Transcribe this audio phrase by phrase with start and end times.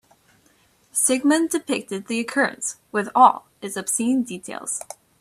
[0.91, 4.81] Sigmund depicted the occurrence with all its obscene details.